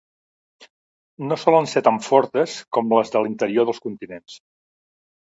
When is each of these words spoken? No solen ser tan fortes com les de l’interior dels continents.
No 1.31 1.35
solen 1.41 1.67
ser 1.73 1.83
tan 1.87 1.99
fortes 2.05 2.55
com 2.77 2.95
les 2.99 3.13
de 3.17 3.21
l’interior 3.25 3.69
dels 3.69 3.83
continents. 3.85 4.39